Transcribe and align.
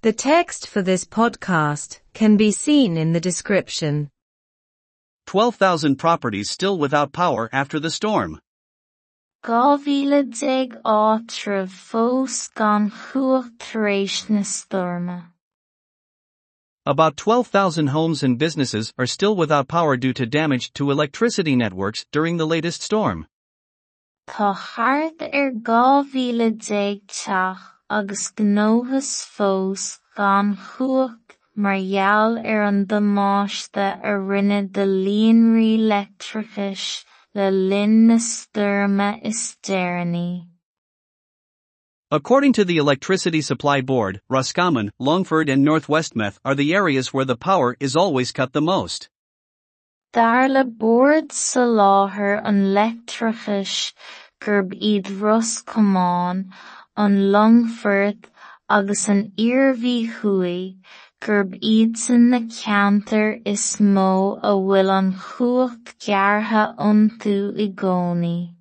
The 0.00 0.12
text 0.12 0.68
for 0.68 0.80
this 0.80 1.04
podcast 1.04 1.98
can 2.14 2.36
be 2.36 2.52
seen 2.52 2.96
in 2.96 3.12
the 3.12 3.20
description. 3.20 4.10
12,000 5.26 5.96
properties 5.96 6.48
still 6.48 6.78
without 6.78 7.12
power 7.12 7.48
after 7.52 7.80
the 7.80 7.90
storm. 7.90 8.40
Gábhíle 9.44 10.22
áitriamh 10.84 11.66
fós 11.66 12.54
gan 12.54 12.92
chuacht 12.92 14.30
na 14.30 14.42
storma. 14.42 15.32
About 16.86 17.16
12,000 17.16 17.88
homes 17.88 18.22
and 18.22 18.38
businesses 18.38 18.92
are 18.98 19.06
still 19.06 19.34
without 19.34 19.66
power 19.66 19.96
due 19.96 20.12
to 20.12 20.24
damage 20.26 20.72
to 20.74 20.92
electricity 20.92 21.56
networks 21.56 22.06
during 22.12 22.36
the 22.36 22.46
latest 22.46 22.82
storm. 22.82 23.26
Tá 24.28 24.56
thart 24.56 25.20
ar 25.34 25.50
gábhíle 25.50 26.56
teach 26.60 27.26
agus 27.90 28.32
gnóthas 28.36 29.24
fós 29.24 29.98
gan 30.14 30.54
chuacht 30.56 31.36
mar 31.56 31.78
gheall 31.78 32.36
ar 32.36 32.64
an 32.64 32.84
damáiste 32.84 33.86
a 34.04 34.12
rinne 34.30 34.70
de 34.70 34.84
líonraí 34.84 35.78
leictreachais 35.92 37.04
le 37.34 37.50
linn 37.50 38.06
na 38.08 38.16
stoirme 38.16 39.08
is 39.24 39.56
deireanaí. 39.62 40.46
According 42.10 42.52
to 42.54 42.64
the 42.64 42.76
Electricity 42.76 43.40
Supply 43.40 43.80
Board, 43.80 44.20
Roscommon, 44.28 44.92
Longford 44.98 45.48
and 45.48 45.64
North 45.64 45.88
Westmeath 45.88 46.38
are 46.44 46.54
the 46.54 46.74
areas 46.74 47.14
where 47.14 47.24
the 47.24 47.36
power 47.36 47.74
is 47.80 47.96
always 47.96 48.32
cut 48.32 48.52
the 48.52 48.62
most. 48.62 49.08
Dar 50.12 50.48
le 50.48 50.64
Bord 50.64 51.30
Soláthair 51.30 52.40
an 52.44 52.74
leictreachais 52.74 53.94
gurb 54.40 54.74
iad 54.74 55.20
Roscommon 55.20 56.52
an 56.98 57.30
Longford 57.30 58.26
agus 58.68 59.08
an 59.08 59.30
Iarmhí 59.38 60.12
Thuaidh, 60.12 60.78
gurb 61.20 61.54
iad 61.62 61.96
san 61.96 62.30
na 62.30 62.40
ceantar 62.40 63.40
is 63.46 63.76
mó 63.76 64.40
a 64.42 64.54
bhfuil 64.62 64.90
an 64.98 65.12
chuacht 65.12 65.92
gearrtha 66.06 66.64
iontu 66.76 67.36
i 67.56 67.68
gcónaí. 67.82 68.54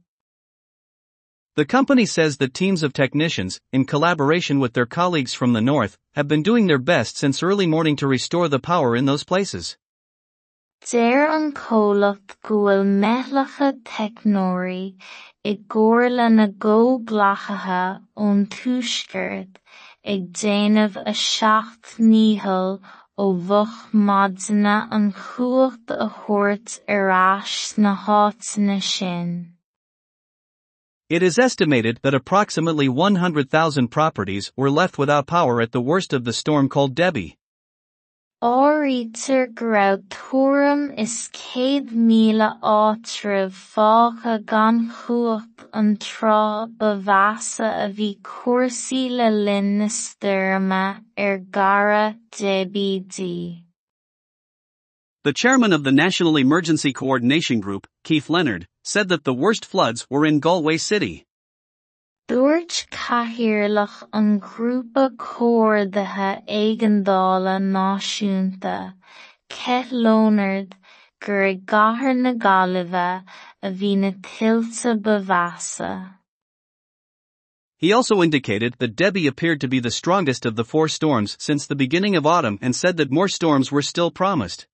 The 1.56 1.66
company 1.66 2.06
says 2.06 2.38
that 2.38 2.54
teams 2.54 2.84
of 2.84 2.94
technicians, 2.94 3.60
in 3.74 3.86
collaboration 3.86 4.60
with 4.60 4.74
their 4.74 4.86
colleagues 4.86 5.34
from 5.34 5.54
the 5.54 5.68
north, 5.74 5.98
have 6.14 6.28
been 6.28 6.44
doing 6.44 6.68
their 6.68 6.78
best 6.78 7.18
since 7.18 7.42
early 7.42 7.66
morning 7.66 7.96
to 7.96 8.06
restore 8.06 8.48
the 8.48 8.60
power 8.60 8.96
in 8.96 9.06
those 9.06 9.24
places. 9.24 9.78
Deir 10.86 11.28
an 11.28 11.52
comhlacht 11.54 12.36
go 12.44 12.58
bhfuil 12.64 12.84
methlacha 13.04 13.70
teicneoirí 13.90 14.84
i 15.52 15.54
gcomhar 15.74 16.12
le 16.18 16.28
na 16.34 16.46
gcomhglachaithe 16.66 17.80
ón 18.26 18.46
tuaisceart 18.56 19.58
ag 20.14 20.28
déanamh 20.42 21.00
a 21.12 21.14
seacht 21.22 21.98
nícheal 22.12 22.80
ó 23.26 23.26
bhuc 23.50 23.74
maideanna 24.10 24.78
an 25.00 25.12
chuacht 25.24 25.96
a 25.96 26.08
thabhairt 26.20 26.78
ar 26.98 27.10
ais 27.18 27.78
na 27.78 27.96
háiteanna 28.06 28.80
sin. 28.92 29.34
It 31.10 31.24
is 31.24 31.40
estimated 31.40 32.00
that 32.04 32.14
approximately 32.14 32.88
100,000 32.88 33.88
properties 33.88 34.52
were 34.56 34.70
left 34.70 34.98
without 34.98 35.26
power 35.26 35.60
at 35.60 35.72
the 35.72 35.82
worst 35.82 36.14
of 36.14 36.24
the 36.24 36.34
storm 36.34 36.70
called 36.70 36.96
Debi. 36.96 37.36
Is 38.40 39.18
céad 41.34 41.90
míle 41.90 42.60
gan 44.46 44.92
an 45.74 45.98
trá 45.98 46.70
a 46.80 47.90
bhí 47.90 48.20
cúrsaí 48.22 49.10
le 49.10 49.62
na 50.60 51.00
ar 51.18 51.38
gara 51.40 52.16
Debi 52.32 53.64
The 55.24 55.34
chairman 55.34 55.74
of 55.74 55.84
the 55.84 55.92
National 55.92 56.38
Emergency 56.38 56.94
Coordination 56.94 57.60
Group, 57.60 57.88
Keith 58.04 58.30
Leonard, 58.30 58.68
said 58.84 59.10
that 59.10 59.24
the 59.24 59.34
worst 59.34 59.66
floods 59.66 60.06
were 60.12 60.28
in 60.28 60.40
Galway 60.40 60.78
City. 60.78 61.27
Dúirt 62.28 62.88
cathaoirleach 62.92 64.04
an 64.12 64.42
grúpa 64.42 65.16
comhordaithe 65.16 66.44
éigeandála 66.46 67.56
náisiúnta, 67.58 68.96
Keith 69.48 69.94
Leonard, 69.94 70.76
gur 71.22 71.46
i 71.46 71.56
gcathair 71.56 72.18
na 72.18 72.34
Gaillimhe 72.34 73.24
a 73.64 73.72
bhí 73.72 73.98
na 73.98 74.12
tuilte 74.12 76.10
He 77.78 77.94
also 77.94 78.22
indicated 78.22 78.76
that 78.80 78.98
Debi 78.98 79.26
appeared 79.26 79.62
to 79.62 79.70
be 79.70 79.80
the 79.80 79.90
strongest 79.90 80.46
of 80.46 80.58
the 80.58 80.66
four 80.66 80.90
storms 80.90 81.38
since 81.40 81.66
the 81.66 81.76
beginning 81.76 82.18
of 82.18 82.26
autumn 82.26 82.60
and 82.62 82.76
said 82.76 82.98
that 82.98 83.10
more 83.10 83.30
storms 83.30 83.72
were 83.72 83.82
still 83.82 84.12
promised. 84.12 84.68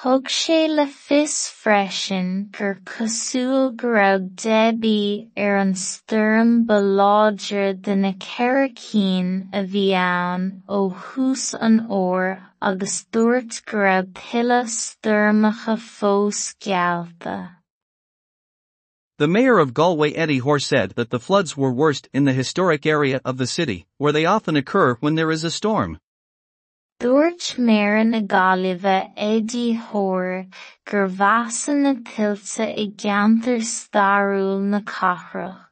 Sé 0.00 0.68
le 0.68 0.86
fios 0.86 1.50
freisin 1.50 2.52
gur 2.52 2.78
cosúil 2.84 3.74
go 3.74 3.88
raibh 3.88 4.28
Debi 4.36 5.28
ar 5.36 5.56
an 5.56 5.74
stoirm 5.74 6.68
ba 6.68 6.74
láidir 6.74 7.82
de 7.82 7.96
na 7.96 8.12
Ceiricín 8.12 9.48
a 9.52 9.66
ann 9.96 10.62
ó 10.68 10.94
thús 10.94 11.52
an 11.60 11.88
óir 11.88 12.38
agus 12.62 13.06
dúirt 13.10 13.64
go 13.66 13.78
raibh 13.78 14.12
tuilleadh 14.12 14.70
stoirmeacha 14.70 15.76
fós. 15.76 16.54
The 19.18 19.26
mayor 19.26 19.58
of 19.58 19.74
Galway 19.74 20.12
Eddie 20.12 20.38
Hoare 20.38 20.60
said 20.60 20.90
that 20.90 21.10
the 21.10 21.18
floods 21.18 21.56
were 21.56 21.72
worst 21.72 22.08
in 22.12 22.24
the 22.24 22.32
historic 22.32 22.86
area 22.86 23.20
of 23.24 23.36
the 23.36 23.48
city, 23.48 23.84
where 23.96 24.12
they 24.12 24.26
often 24.26 24.54
occur 24.54 24.94
when 25.00 25.16
there 25.16 25.32
is 25.32 25.42
a 25.42 25.50
storm. 25.50 25.98
Dúirt 27.00 27.56
méar 27.58 28.04
na 28.04 28.20
Gaillimhe 28.20 29.76
Hoare 29.78 30.48
gur 30.84 31.06
bheasan 31.06 31.82
na 31.82 31.94
tuilte 31.94 32.66
i 32.76 32.88
gceantar 32.90 33.60
stairiúil 33.62 34.62
na 34.62 34.80
cathrach, 34.80 35.68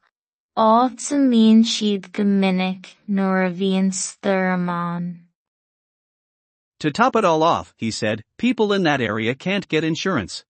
áit 0.57 1.11
a 1.11 1.19
mbíonn 1.19 1.65
siad 1.67 2.13
go 2.13 2.23
minic 2.23 2.95
nuair 3.09 3.49
a 3.49 3.51
bhíonn 3.51 5.17
To 6.79 6.93
top 6.93 7.17
it 7.17 7.25
all 7.25 7.43
off, 7.43 7.75
he 7.77 7.91
said, 7.91 8.23
people 8.39 8.73
in 8.73 8.85
that 8.85 9.01
area 9.01 9.35
can't 9.35 9.67
get 9.67 9.83
insurance. 9.83 10.45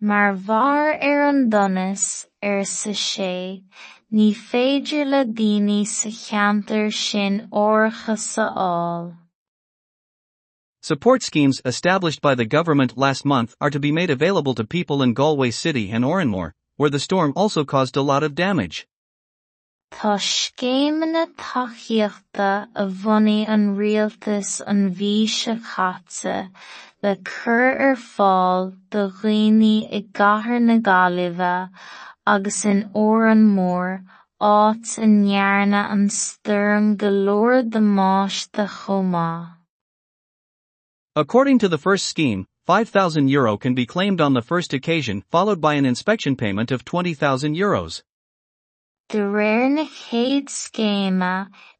Mar 0.00 0.36
bharr 0.36 1.02
ar 1.02 1.28
an 1.30 1.50
donas 1.50 2.26
ar 2.40 2.62
sa 2.64 2.90
sé, 2.90 3.64
ní 4.12 4.32
féidir 4.32 5.04
le 5.04 5.24
daoine 5.24 5.84
sa 5.84 6.10
cheantar 6.10 6.92
sin 6.92 7.48
áirithe 7.50 8.16
sa 8.16 8.48
Support 10.84 11.22
schemes 11.22 11.62
established 11.64 12.20
by 12.20 12.34
the 12.34 12.44
government 12.44 12.98
last 12.98 13.24
month 13.24 13.54
are 13.58 13.70
to 13.70 13.80
be 13.80 13.90
made 13.90 14.10
available 14.10 14.54
to 14.54 14.64
people 14.64 15.00
in 15.00 15.14
Galway 15.14 15.50
City 15.50 15.90
and 15.90 16.04
Oranmore, 16.04 16.52
where 16.76 16.90
the 16.90 17.00
storm 17.00 17.32
also 17.34 17.64
caused 17.64 17.96
a 17.96 18.02
lot 18.02 18.22
of 18.22 18.34
damage. 18.34 18.86
Tá 19.90 20.18
scéimeanna 20.20 21.28
taithíochta 21.38 22.68
a 22.74 22.86
bhunaigh 22.86 23.48
an 23.48 23.76
rialtas 23.78 24.60
an 24.66 24.94
bhí 24.94 25.26
se 25.26 25.56
chaite 25.56 26.50
le 27.02 27.16
cur 27.16 27.70
er 27.80 27.96
ar 31.00 31.70
agus 32.26 32.64
in 32.66 32.90
Oranmore 32.92 34.04
áit 34.38 34.98
a 34.98 35.06
ndearna 35.06 35.90
an 35.90 36.08
stoirm 36.10 36.98
go 36.98 37.08
leor 37.08 37.62
d'Amáiste 37.62 38.68
chomh 38.68 39.53
According 41.16 41.60
to 41.60 41.68
the 41.68 41.78
first 41.78 42.06
scheme, 42.06 42.48
5,000 42.66 43.28
euro 43.28 43.56
can 43.56 43.72
be 43.72 43.86
claimed 43.86 44.20
on 44.20 44.34
the 44.34 44.42
first 44.42 44.72
occasion 44.72 45.22
followed 45.30 45.60
by 45.60 45.74
an 45.74 45.86
inspection 45.86 46.34
payment 46.34 46.72
of 46.72 46.84
20,000 46.84 47.54
euros. 47.54 48.02
De 49.08 49.18
réir 49.18 49.70
na 49.70 49.84
chéad 49.84 50.48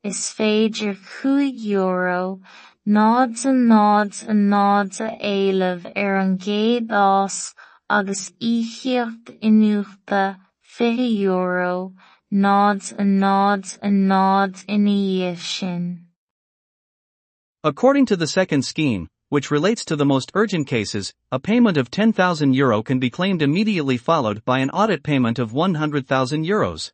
is 0.04 0.32
chuaig 0.36 1.64
euro, 1.64 2.40
nád 2.86 3.44
a 3.44 3.48
nád 3.48 4.22
a 4.28 4.32
nád 4.32 5.00
a 5.00 5.18
éileamh 5.18 5.92
ar 5.96 6.16
an 6.18 6.38
gcéad 6.38 6.86
ás 6.90 7.54
agus 7.90 8.30
inniuachta 8.40 10.38
fiche 10.60 11.10
euro, 11.22 11.92
nád 12.32 12.92
a 12.92 13.02
nád 13.02 13.78
a 13.82 13.88
nád 13.88 14.64
ina 14.68 15.34
sin. 15.34 16.06
According 17.64 18.06
to 18.06 18.16
the 18.16 18.28
second 18.28 18.64
scheme, 18.64 19.08
which 19.34 19.50
relates 19.50 19.84
to 19.84 19.96
the 19.96 20.04
most 20.04 20.30
urgent 20.34 20.64
cases, 20.68 21.12
a 21.32 21.40
payment 21.40 21.76
of 21.76 21.90
10,000 21.90 22.54
euro 22.54 22.84
can 22.84 23.00
be 23.00 23.10
claimed 23.10 23.42
immediately 23.42 23.96
followed 23.96 24.44
by 24.44 24.60
an 24.60 24.70
audit 24.70 25.02
payment 25.02 25.40
of 25.40 25.52
100,000 25.52 26.44
euros. 26.44 26.92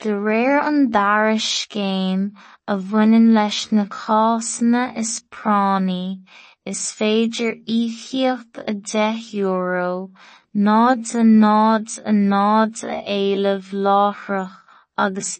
The 0.00 0.16
rare 0.18 0.58
an 0.58 0.90
daras 0.90 1.44
céim 1.44 2.32
a 2.66 2.76
bhaineann 2.76 3.34
leis 3.34 3.70
na 3.70 3.84
cásanna 3.84 4.98
is 4.98 5.22
pránaí, 5.30 6.24
is 6.66 6.80
féidir 6.98 7.64
íochaíocht 7.66 8.64
a 8.66 8.74
10 8.74 9.34
euro, 9.34 10.10
nád 10.56 11.14
a 11.14 11.22
nád 11.22 12.00
a 12.04 12.10
nád 12.10 12.82
a 12.82 12.98
éileamh 13.06 13.70
láithreach 13.86 14.67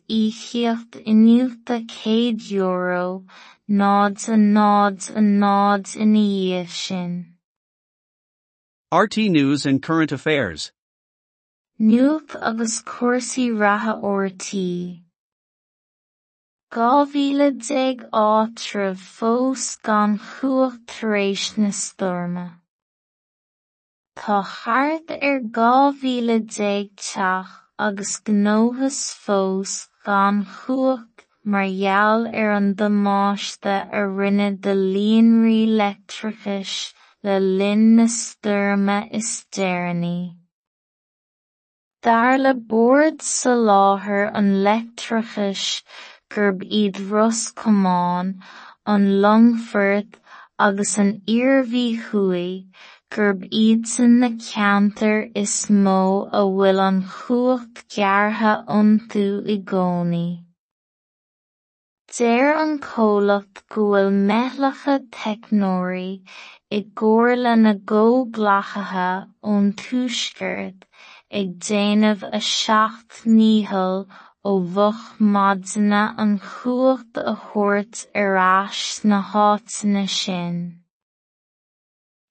íochacht 0.08 1.02
inniuachta 1.04 1.76
céad 1.90 2.42
euro, 2.52 3.24
nods 3.66 4.28
and 4.28 4.54
nods 4.54 5.10
and 5.10 5.40
nods 5.40 5.96
in 5.96 6.14
sin. 6.68 7.34
RTÉ 8.92 9.28
News 9.28 9.66
and 9.66 9.82
Current 9.82 10.12
Affairs. 10.12 10.70
Nuach 11.80 12.36
agus 12.40 12.82
ortaí. 14.00 15.02
Gá 16.70 17.04
mhíle 17.10 17.50
déag 17.58 18.08
áitriamh 18.12 19.04
fós 19.16 19.66
gan 19.82 20.18
chuacht 20.18 20.86
tar 20.86 21.16
éis 21.18 21.58
na 21.58 21.70
stoirme. 21.70 22.46
Tá 24.16 24.40
ar 25.10 25.40
gá 25.40 25.90
mhíle 25.90 26.38
teach 26.48 27.16
agus 27.78 28.18
gnóthas 28.26 29.00
fós 29.24 29.72
gan 30.04 30.44
chuacht 30.44 31.26
margheall 31.44 32.26
ar 32.40 32.50
an 32.54 32.74
damáiste 32.74 33.74
a 33.98 34.00
rinne 34.20 34.48
de 34.64 34.74
líonraí 34.74 35.60
leictreachais 35.80 36.92
le 37.22 37.38
linn 37.38 37.84
na 37.96 38.06
stoirme 38.16 38.98
is 39.20 39.30
deireanaí. 39.52 40.34
D'fhear 42.02 42.38
le 42.38 42.54
bord 42.54 43.22
sa 43.22 43.54
láthair 43.70 44.26
an 44.40 44.50
leictreachais 44.66 45.82
gurb 46.34 46.66
iad 46.80 46.98
Roscommon, 47.12 48.34
an 48.86 49.06
Longford 49.22 50.18
agus 50.58 50.98
an 50.98 51.20
Iarrmhaí 51.28 51.88
Chuaigh, 52.08 52.66
gurb 53.14 53.44
iad 53.58 53.86
san 53.90 54.18
na 54.22 54.28
ceantar 54.46 55.20
is 55.42 55.52
mó 55.84 56.00
a 56.38 56.42
bhfuil 56.48 56.80
an 56.86 56.98
chuacht 57.12 57.80
gearrtha 57.94 58.52
iontu 58.74 59.22
i 59.54 59.56
gcónaí. 59.70 60.26
Deir 62.16 62.50
an 62.64 62.74
comhlacht 62.84 63.62
go 63.74 63.86
bhfuil 63.86 64.10
methlacha 64.30 64.96
teicneoirí 65.16 66.10
i 66.78 66.80
gcomhar 67.00 67.36
lena 67.44 67.72
gcomhghlachaithe 67.92 69.08
ón 69.52 69.70
tuaisceart 69.82 70.88
ag 71.40 71.54
a 72.38 72.40
seacht 72.48 73.22
nícheal 73.38 74.04
ó 74.50 74.52
bhuc 74.74 75.00
maideanna 75.36 76.02
an 76.26 76.36
chuacht 76.50 77.22
a 77.32 77.34
sna 78.82 79.22
háiteanna 79.32 80.04
sin. 80.18 80.60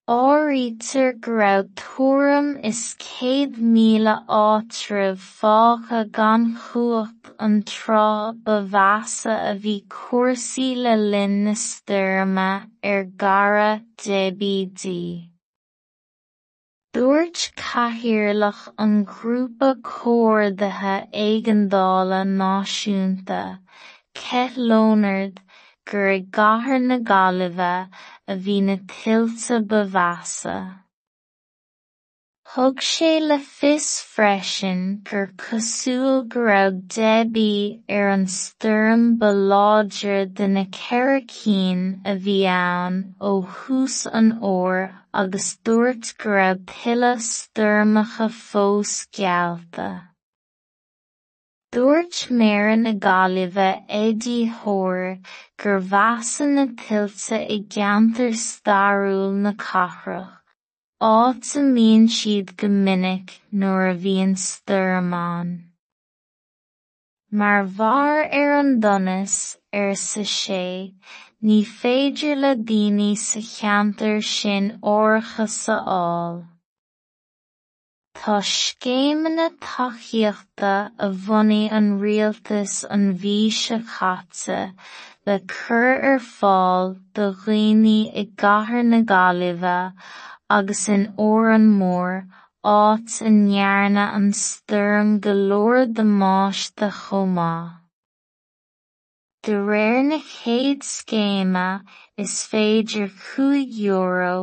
Áirítear 0.08 1.20
go 1.20 1.32
raibh 1.38 1.72
tuairim 1.76 2.46
is 2.64 2.96
céad 2.98 3.58
míle 3.72 4.14
áitriamh 4.36 5.24
fágtha 5.40 6.00
gan 6.18 6.46
chuacht 6.66 7.32
an 7.48 7.58
trá 7.72 8.32
ba 8.46 8.56
mheasa 8.76 9.34
a 9.50 9.52
bhí 9.66 9.74
cuasaí 9.96 10.68
le 10.86 10.94
linn 10.96 11.36
na 11.48 11.56
stoirme 11.64 12.48
ar 12.92 13.04
gara 13.24 13.82
DVD. 14.06 14.94
Dúirt 16.94 17.52
cathaoirleach 17.64 18.64
an 18.86 18.94
grúpa 19.12 19.74
comhordaithe 19.90 20.96
éigeandála 21.26 22.22
náisiúnta, 22.40 23.42
Ket 24.16 24.56
Leonard, 24.56 25.42
gur 25.92 26.10
gcathair 26.20 26.82
na 26.82 26.98
Gaillimhe 27.12 27.76
a 28.28 28.36
bhí 28.48 28.58
na 28.64 28.76
tuilte 28.92 29.60
ba 29.68 29.86
mheasa. 29.94 30.58
Thug 32.54 32.80
sé 32.90 33.20
le 33.22 33.38
fios 33.40 33.88
freisin 34.12 35.04
gur 35.04 35.28
cosúil 35.44 36.28
go 36.28 36.40
raibh 36.46 36.80
Debi 36.96 37.84
ar 37.90 38.06
er 38.06 38.10
an 38.14 38.26
stoirm 38.26 39.20
ba 39.20 39.32
de 40.40 40.48
na 40.48 40.64
a 40.64 42.16
bhí 42.26 42.40
ann 42.56 43.16
ó 43.22 43.32
thús 43.58 43.98
an 44.22 44.32
óir 44.42 44.92
agus 45.14 45.58
dúirt 45.64 46.18
go 46.18 46.30
raibh 46.40 46.66
stoirmeacha 47.30 48.30
fós. 48.32 50.07
Dúirt 51.70 52.32
méireann 52.32 52.84
na 52.84 52.94
Gaillimhe 52.94 53.84
Eddie 53.90 54.46
Hoare 54.46 55.20
gur 55.58 55.82
mheasann 55.82 56.56
na 56.56 56.66
tuilte 56.82 57.40
i 57.56 57.58
gceantar 57.74 58.32
stairiúil 58.42 59.34
na 59.44 59.52
cathrach, 59.64 60.40
áit 61.04 61.52
a 61.60 61.64
mbíonn 61.68 62.08
siad 62.18 62.56
go 62.56 62.70
minic 62.70 63.36
nuair 63.52 63.92
a 63.92 63.96
bhíonn 64.06 64.38
stoirm 64.48 65.14
ann. 65.20 65.52
Mar 67.30 67.62
mhar 67.66 68.24
ar 68.42 68.60
an 68.60 68.80
donas 68.80 69.58
ar 69.74 69.94
sa 70.08 70.24
sé, 70.24 70.94
ní 71.44 71.64
féidir 71.78 72.38
le 72.44 72.56
daoine 72.56 73.12
sa 73.28 73.42
cheantar 73.54 74.22
sin 74.24 74.78
áirithe 74.82 75.50
sa 75.50 75.84
fháil. 75.84 76.46
Tá 78.28 78.42
scéimeanna 78.44 79.46
taithíochta 79.64 80.72
a 81.06 81.08
bhunaigh 81.26 81.72
an 81.78 81.86
rialtas 82.02 82.74
an 82.96 83.04
bhí 83.22 83.36
seo 83.58 83.78
caite 83.92 84.74
le 85.26 85.36
cur 85.54 85.94
ar 86.10 86.20
fáil 86.32 86.92
do 87.20 87.28
dhaoine 87.44 87.94
i 88.22 88.26
gcathair 88.42 88.84
na 88.88 89.00
Gaillimhe 89.12 89.78
agus 90.58 90.84
in 90.96 91.06
ór 91.28 91.48
an 91.54 91.70
mór 91.80 92.12
áit 92.74 93.16
a 93.30 93.32
ndearnadh 93.38 94.18
an 94.20 94.28
stoirm 94.42 95.14
go 95.28 95.36
leor 95.52 95.86
damáiste 96.00 96.90
chomh 96.98 97.32
maith. 97.38 97.78
De 99.44 99.56
réir 99.70 100.04
na 100.10 100.20
chéad 100.34 100.84
scéime 100.90 101.70
is 102.26 102.36
féidir 102.52 103.08
cúig 103.24 103.80
euro 103.94 104.36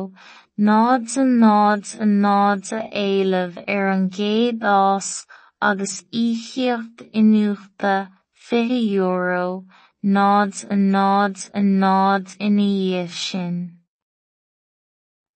nád 0.57 1.17
a 1.17 1.25
nods 1.25 1.95
a 1.99 2.05
nods 2.05 2.71
a 2.71 2.79
éileamh 2.95 3.57
ar 3.67 3.87
an 3.91 4.09
gcéad 4.09 4.61
ás 4.63 5.25
agus 5.61 5.95
íochaíocht 6.13 7.01
inniuachta 7.11 7.95
fiche 8.31 8.79
euro, 8.95 9.65
nád 10.01 10.53
a 10.71 10.75
nád 10.75 11.49
a 11.53 11.59
nád 11.59 12.37
ina 12.39 12.67
dhéobh 12.71 13.17
sin. 13.23 13.57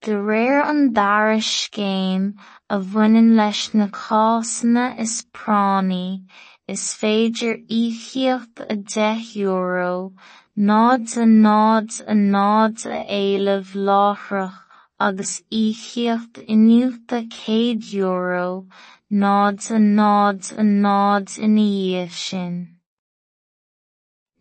De 0.03 0.13
réir 0.15 0.63
an 0.63 0.93
dara 0.93 1.41
scéim 1.41 2.39
a 2.69 2.79
bhaineann 2.79 3.35
leis 3.35 3.73
na 3.73 4.95
is 4.97 5.25
pránaí, 5.33 6.23
is 6.65 6.95
féidir 6.95 7.59
íochaíocht 7.67 8.63
a 8.69 8.75
deich 8.77 9.35
euro, 9.35 10.13
nád 10.55 11.17
a 11.17 11.27
nád 11.27 12.01
a 12.07 12.15
nád 12.15 12.87
a 12.87 13.03
éileamh 13.19 13.75
láithreach 13.75 14.68
agus 14.99 15.41
íochaíocht 15.49 16.43
inniuachta 16.53 17.19
céad 17.31 17.83
euro, 17.93 18.67
nád 19.09 19.71
a 19.71 19.79
nád 19.79 20.51
a 20.57 20.63
nád 20.63 21.37
ina 21.39 21.67
dhéobh 21.71 22.17
sin. 22.25 22.55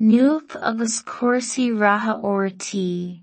Nuacht 0.01 0.57
agus 0.61 1.03
cuasaí 1.03 1.71
ratha 1.79 2.15
ortaí. 2.23 3.23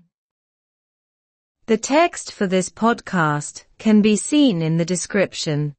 The 1.66 1.76
text 1.76 2.32
for 2.32 2.46
this 2.46 2.70
podcast 2.70 3.64
can 3.78 4.00
be 4.00 4.16
seen 4.16 4.62
in 4.62 4.78
the 4.78 4.84
description. 4.84 5.74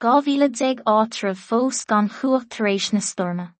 Gá 0.00 0.22
mhíle 0.22 0.48
déag 0.48 0.82
fós 1.36 1.84
gan 1.86 2.08
chuacht 2.08 2.48
tar 2.48 2.68
na 2.92 3.00
stoirme. 3.00 3.57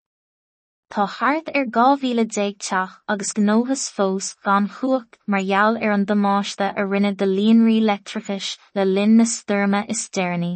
Tá 0.94 1.04
thart 1.06 1.48
ar 1.54 1.66
dhá 1.76 1.86
mhíle 2.02 2.24
déag 2.34 2.54
teach 2.66 2.92
agus 3.14 3.32
gnóthas 3.38 3.82
fós 3.96 4.28
gan 4.46 4.68
chuacht 4.76 5.18
margheall 5.34 5.76
ar 5.84 5.90
an 5.96 6.06
damáiste 6.10 6.68
a 6.82 6.84
rinne 6.92 7.10
de 7.22 7.26
líonraí 7.26 7.74
leictreachais 7.88 8.56
le 8.74 8.86
linn 8.86 9.18
na 9.18 9.26
stoirme 9.32 9.82
is 9.94 10.08
deireanaí. 10.08 10.54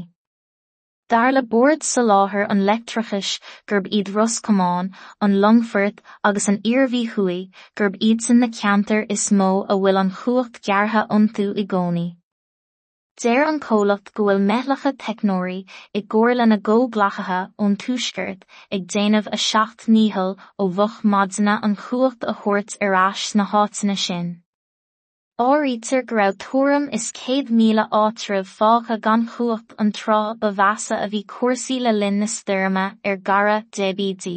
D'fhear 1.11 1.35
le 1.35 1.43
bord 1.43 1.83
sa 1.83 2.01
láthair 2.01 2.47
an 2.49 2.65
leictreachais 2.71 3.35
gurb 3.69 3.93
iad 3.99 4.15
Roscommon, 4.15 4.91
an 5.21 5.39
Longford 5.43 6.01
agus 6.25 6.49
an 6.49 6.63
Iarrmhaí 6.63 7.05
Chuaigh 7.13 7.51
gurb 7.77 8.01
iad 8.01 8.23
san 8.23 8.41
na 8.41 8.47
ceantar 8.47 9.05
is 9.11 9.29
mó 9.43 9.53
a 9.69 9.77
bhfuil 9.77 10.01
an 10.07 10.17
chuacht 10.23 10.63
gearrtha 10.71 11.07
iontu 11.11 11.51
i 11.65 11.67
gcónaí. 11.75 12.09
Deir 13.21 13.45
an 13.45 13.59
comhlacht 13.61 14.15
go 14.15 14.25
bhfuil 14.27 14.39
methlacha 14.51 14.91
teicneoirí 15.03 15.57
i 15.99 16.01
gcomhar 16.13 16.37
lena 16.39 16.57
gcomhghlachaithe 16.69 17.41
ón 17.65 17.75
tuaisceart 17.83 18.47
ag 18.77 18.87
déanamh 18.95 19.29
a 19.37 19.39
seacht 19.47 19.85
nícheal 19.97 20.33
ó 20.59 20.69
bhuc 20.79 20.95
maideanna 21.15 21.57
an 21.69 21.77
chuacht 21.83 22.25
a 22.31 22.35
thabhairt 22.39 22.79
ar 22.87 22.97
ais 23.01 23.35
na 23.41 23.47
háiteanna 23.51 23.99
sin. 24.05 24.31
Áirítear 25.49 26.07
go 26.07 26.17
raibh 26.21 26.41
tuairim 26.47 26.89
is 27.01 27.11
céad 27.21 27.53
míle 27.61 27.85
áitriamh 28.01 28.51
fágtha 28.57 28.99
gan 29.09 29.29
chuacht 29.35 29.77
an 29.85 29.93
trá 30.01 30.23
ba 30.41 30.55
mheasa 30.63 31.03
a 31.05 31.13
bhí 31.13 31.23
cuasaí 31.37 31.81
le 31.85 31.93
linn 32.01 32.21
na 32.25 32.33
stoirme 32.39 32.87
ar 33.05 33.17
gara 33.31 33.63
DVD. 33.79 34.37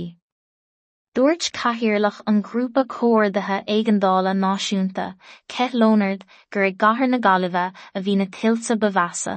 Dúirt 1.16 1.46
cathaoirleach 1.56 2.20
an 2.28 2.42
grúpa 2.44 2.84
comhordaithe 2.84 3.64
éigeandála 3.74 4.34
náisiúnta, 4.36 5.16
Ket 5.48 5.74
Leonard, 5.74 6.26
gur 6.52 6.64
i 6.66 6.72
gcathair 6.74 7.10
na 7.10 7.20
Gaillimhe 7.20 7.72
a 7.72 8.00
bhí 8.02 8.18
na 8.18 8.26
tuilte 8.26 8.76
ba 8.78 8.90
mheasa. 8.90 9.36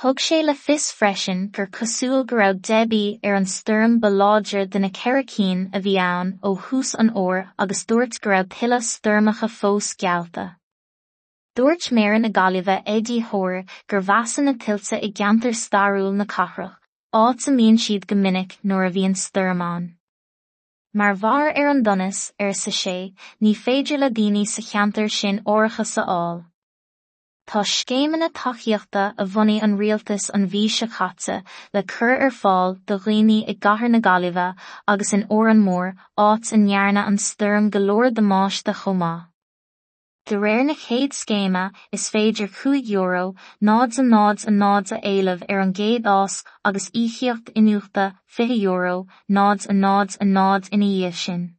Thug 0.00 0.22
sé 0.26 0.38
le 0.42 0.54
fis 0.54 0.86
freisin 0.90 1.52
gur 1.52 1.66
cosúil 1.66 2.24
go 2.26 2.36
raibh 2.36 2.62
débí 2.68 3.20
ar 3.22 3.34
an 3.34 3.44
stoirm 3.44 3.98
ba 4.00 4.08
láidir 4.08 4.70
de 4.70 4.78
na 4.78 4.88
ceiricín 4.88 5.68
a 5.74 5.80
bhí 5.84 5.98
ann 6.04 6.30
ó 6.42 6.56
thús 6.58 6.94
an 6.98 7.10
óir 7.10 7.50
agus 7.58 7.84
dúirt 7.84 8.18
go 8.22 8.30
raibh 8.30 8.48
tuile 8.54 8.78
stoirmacha 8.80 9.50
fós 9.56 9.90
gealta. 10.04 10.46
Dúirt 11.54 11.90
méran 11.98 12.22
na 12.22 12.30
gaillimhe 12.30 12.78
Eddie 12.86 13.20
Hoare 13.20 13.66
gur 13.86 14.00
bheasan 14.00 14.48
na 14.48 14.54
tiltte 14.54 14.96
i 14.96 15.12
gceantar 15.12 15.52
starúil 15.52 16.14
na 16.14 16.24
cathrach, 16.24 16.80
áit 17.12 17.48
a 17.48 17.54
míonn 17.58 17.78
siad 17.84 18.08
go 18.08 18.16
minic 18.16 18.56
nuair 18.64 18.88
a 18.88 18.90
bhíon 18.96 19.14
stoirmán. 19.26 19.92
Mar 20.96 21.16
bhar 21.16 21.50
ar 21.58 21.68
an 21.68 21.82
donas 21.82 22.18
ar 22.38 22.52
sa 22.52 22.70
sé, 22.70 23.12
ní 23.42 23.52
féidir 23.60 23.98
le 23.98 24.10
daoine 24.10 24.44
sa 24.46 24.62
cheantar 24.62 25.08
sin 25.10 25.40
áiricha 25.54 25.84
sa 25.92 26.04
áil. 26.16 26.44
Tá 27.48 27.62
scéimeanna 27.70 28.28
taithíochta 28.30 29.02
a 29.18 29.26
bhunaigh 29.32 29.64
an 29.66 29.76
rialtas 29.76 30.30
an 30.32 30.46
bhí 30.52 30.62
se 30.70 30.86
chaite 30.86 31.42
le 31.74 31.82
cur 31.82 32.14
ar 32.14 32.30
fáil 32.30 32.78
do 32.86 32.98
dhaoine 32.98 33.42
i 33.42 33.56
gcathair 33.66 33.90
na 33.90 33.98
Gaillimhe 34.06 34.48
agus 34.86 35.12
in 35.12 35.26
ór 35.38 35.50
an 35.50 35.66
mór 35.66 35.96
áit 36.16 36.52
in 36.52 36.66
nearna 36.68 37.08
an 37.08 37.18
stoirm 37.18 37.70
go 37.70 37.80
leor 37.80 38.14
damáiste 38.14 38.72
chomá. 38.84 39.14
De 40.26 40.36
réir 40.36 40.64
na 40.64 40.72
chéad 40.72 41.12
scéime 41.12 41.70
is 41.92 42.08
féidir 42.08 42.48
5 42.48 42.88
euro, 42.88 43.34
náds 43.60 43.98
a 43.98 44.02
náds 44.02 44.46
a 44.46 44.50
náds 44.50 44.90
a 44.90 44.98
éilemh 45.04 45.42
ar 45.50 45.60
an 45.60 45.74
géad 45.74 46.06
ás 46.06 46.42
agus 46.64 46.88
íchiocht 46.92 47.52
inúachta 47.52 48.14
5 48.24 48.56
euro, 48.56 49.06
náds 49.28 49.66
a 49.68 49.74
náds 49.74 50.16
a 50.22 50.24
náds 50.24 50.70
ina 50.72 50.86
dhéobh 50.86 51.18
sin. 51.24 51.56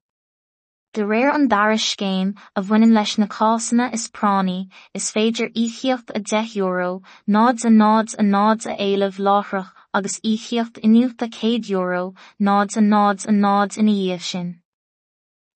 De 0.96 1.04
réir 1.04 1.32
an 1.32 1.48
daras 1.48 1.86
céim 1.96 2.36
a 2.56 2.64
bhaineann 2.64 2.96
leis 2.98 3.20
na 3.20 3.28
cásanna 3.28 3.94
is 3.94 4.10
pránaí 4.10 4.68
is 4.96 5.12
féidir 5.12 5.54
íchiocht 5.54 6.10
a 6.16 6.20
10 6.20 6.56
euro, 6.58 7.04
náds 7.28 7.66
a 7.66 7.70
náds 7.70 8.16
a 8.18 8.24
náds 8.24 8.66
a 8.66 8.74
éilemh 8.88 9.20
láthrach 9.20 9.70
agus 9.94 10.20
íchiocht 10.22 10.82
inniucht 10.82 11.22
a 11.22 11.30
100 11.30 11.70
euro, 11.70 12.16
náds 12.42 12.78
a 12.78 12.82
náds 12.82 13.28
a 13.28 13.32
náds 13.32 13.78
ina 13.78 13.92
dhéobh 13.92 14.26
sin. 14.32 14.50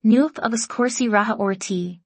Nuach 0.06 0.38
agus 0.44 0.68
cuasaí 0.68 1.10
ratha 1.10 1.36
ortaí. 1.48 2.02